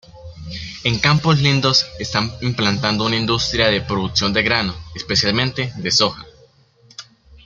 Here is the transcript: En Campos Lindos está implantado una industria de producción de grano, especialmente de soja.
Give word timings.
En 0.83 0.97
Campos 0.97 1.41
Lindos 1.41 1.85
está 1.99 2.27
implantado 2.41 3.05
una 3.05 3.17
industria 3.17 3.67
de 3.67 3.81
producción 3.81 4.33
de 4.33 4.41
grano, 4.41 4.73
especialmente 4.95 5.71
de 5.77 5.91
soja. 5.91 6.25